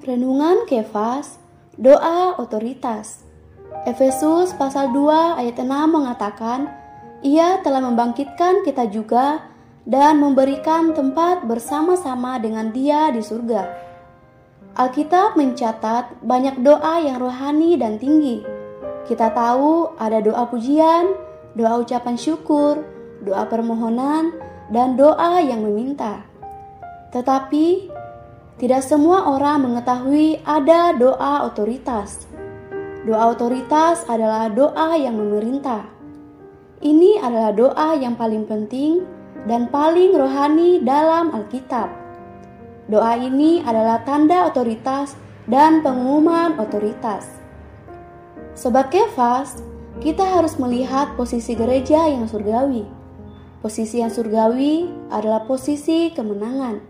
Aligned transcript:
Renungan 0.00 0.64
Kefas, 0.64 1.36
doa 1.76 2.32
otoritas. 2.40 3.20
Efesus 3.84 4.56
pasal 4.56 4.96
2 4.96 5.36
ayat 5.36 5.60
6 5.60 5.68
mengatakan, 5.68 6.72
Ia 7.20 7.60
telah 7.60 7.84
membangkitkan 7.84 8.64
kita 8.64 8.88
juga 8.88 9.44
dan 9.84 10.16
memberikan 10.16 10.96
tempat 10.96 11.44
bersama-sama 11.44 12.40
dengan 12.40 12.72
Dia 12.72 13.12
di 13.12 13.20
surga. 13.20 13.60
Alkitab 14.80 15.36
mencatat 15.36 16.24
banyak 16.24 16.64
doa 16.64 17.04
yang 17.04 17.20
rohani 17.20 17.76
dan 17.76 18.00
tinggi. 18.00 18.40
Kita 19.04 19.28
tahu 19.36 20.00
ada 20.00 20.24
doa 20.24 20.48
pujian, 20.48 21.12
doa 21.52 21.76
ucapan 21.76 22.16
syukur, 22.16 22.88
doa 23.20 23.44
permohonan, 23.44 24.32
dan 24.72 24.96
doa 24.96 25.44
yang 25.44 25.60
meminta. 25.60 26.24
Tetapi 27.12 27.89
tidak 28.60 28.84
semua 28.84 29.24
orang 29.24 29.64
mengetahui 29.64 30.44
ada 30.44 30.92
doa 30.92 31.48
otoritas. 31.48 32.28
Doa 33.08 33.32
otoritas 33.32 34.04
adalah 34.04 34.52
doa 34.52 35.00
yang 35.00 35.16
memerintah. 35.16 35.88
Ini 36.84 37.24
adalah 37.24 37.56
doa 37.56 37.96
yang 37.96 38.20
paling 38.20 38.44
penting 38.44 39.00
dan 39.48 39.72
paling 39.72 40.12
rohani 40.12 40.84
dalam 40.84 41.32
Alkitab. 41.32 41.88
Doa 42.92 43.16
ini 43.16 43.64
adalah 43.64 44.04
tanda 44.04 44.44
otoritas 44.52 45.16
dan 45.48 45.80
pengumuman 45.80 46.60
otoritas. 46.60 47.40
Sobat 48.52 48.92
Kefas, 48.92 49.64
kita 50.04 50.20
harus 50.36 50.60
melihat 50.60 51.16
posisi 51.16 51.56
gereja 51.56 52.12
yang 52.12 52.28
surgawi. 52.28 52.84
Posisi 53.64 54.04
yang 54.04 54.12
surgawi 54.12 54.84
adalah 55.08 55.48
posisi 55.48 56.12
kemenangan. 56.12 56.89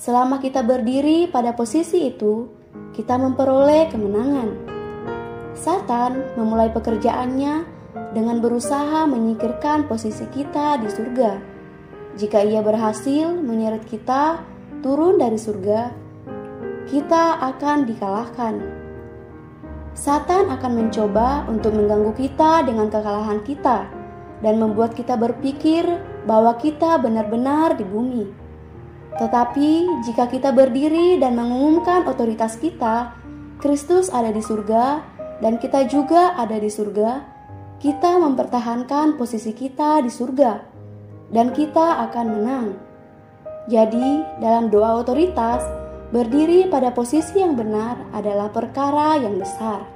Selama 0.00 0.40
kita 0.40 0.64
berdiri 0.64 1.28
pada 1.28 1.52
posisi 1.52 2.08
itu, 2.08 2.48
kita 2.96 3.20
memperoleh 3.20 3.92
kemenangan. 3.92 4.48
Satan 5.52 6.40
memulai 6.40 6.72
pekerjaannya 6.72 7.68
dengan 8.16 8.40
berusaha 8.40 9.04
menyingkirkan 9.04 9.84
posisi 9.92 10.24
kita 10.32 10.80
di 10.80 10.88
surga. 10.88 11.32
Jika 12.16 12.40
ia 12.40 12.64
berhasil 12.64 13.28
menyeret 13.44 13.84
kita 13.84 14.40
turun 14.80 15.20
dari 15.20 15.36
surga, 15.36 15.92
kita 16.88 17.44
akan 17.52 17.84
dikalahkan. 17.84 18.54
Satan 19.92 20.48
akan 20.48 20.72
mencoba 20.80 21.44
untuk 21.44 21.76
mengganggu 21.76 22.16
kita 22.16 22.64
dengan 22.64 22.88
kekalahan 22.88 23.44
kita 23.44 23.84
dan 24.40 24.54
membuat 24.56 24.96
kita 24.96 25.20
berpikir 25.20 25.84
bahwa 26.24 26.56
kita 26.56 26.96
benar-benar 26.96 27.76
di 27.76 27.84
bumi. 27.84 28.39
Tetapi 29.18 30.02
jika 30.06 30.30
kita 30.30 30.54
berdiri 30.54 31.18
dan 31.18 31.34
mengumumkan 31.34 32.06
otoritas 32.06 32.54
kita, 32.60 33.16
Kristus 33.58 34.08
ada 34.08 34.30
di 34.30 34.40
surga 34.40 35.02
dan 35.40 35.58
kita 35.58 35.88
juga 35.90 36.36
ada 36.38 36.56
di 36.60 36.70
surga, 36.70 37.24
kita 37.80 38.20
mempertahankan 38.20 39.16
posisi 39.16 39.56
kita 39.56 40.04
di 40.04 40.12
surga 40.12 40.52
dan 41.32 41.50
kita 41.50 42.06
akan 42.10 42.26
menang. 42.28 42.66
Jadi, 43.70 44.24
dalam 44.42 44.68
doa 44.68 45.00
otoritas, 45.00 45.62
berdiri 46.10 46.66
pada 46.68 46.90
posisi 46.90 47.38
yang 47.38 47.54
benar 47.54 47.96
adalah 48.12 48.50
perkara 48.50 49.16
yang 49.20 49.38
besar. 49.38 49.86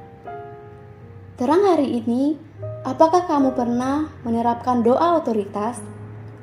Terang 1.35 1.67
hari 1.67 1.99
ini, 1.99 2.39
apakah 2.87 3.27
kamu 3.27 3.53
pernah 3.59 4.07
menerapkan 4.23 4.87
doa 4.87 5.19
otoritas? 5.19 5.83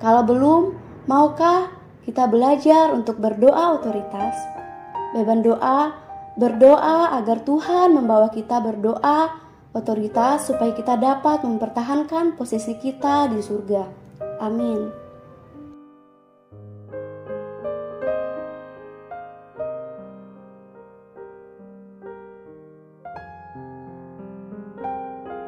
Kalau 0.03 0.27
belum, 0.27 0.75
maukah 1.07 1.80
kita 2.05 2.29
belajar 2.29 2.93
untuk 2.93 3.17
berdoa 3.21 3.77
otoritas. 3.77 4.35
Beban 5.11 5.43
doa, 5.43 5.91
berdoa 6.39 7.17
agar 7.19 7.43
Tuhan 7.43 7.97
membawa 7.97 8.31
kita 8.31 8.63
berdoa 8.63 9.37
otoritas 9.71 10.47
supaya 10.47 10.71
kita 10.75 10.99
dapat 10.99 11.43
mempertahankan 11.43 12.35
posisi 12.35 12.75
kita 12.79 13.31
di 13.31 13.39
surga. 13.43 13.83
Amin. 14.39 15.00